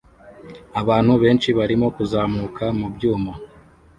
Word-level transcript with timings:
Abantu 0.81 1.13
benshi 1.23 1.49
barimo 1.57 1.87
kuzamuka 1.95 2.65
mubyuma 2.79 3.31